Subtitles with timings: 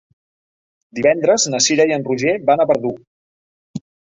[0.99, 2.97] Divendres na Cira i en Roger van a Verdú.